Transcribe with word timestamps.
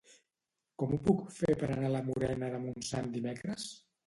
Com 0.83 0.95
ho 0.95 0.97
puc 1.09 1.21
fer 1.35 1.51
per 1.65 1.69
anar 1.75 1.91
a 1.91 1.93
la 1.97 2.01
Morera 2.09 2.51
de 2.57 2.63
Montsant 2.65 3.13
dimecres? 3.21 3.71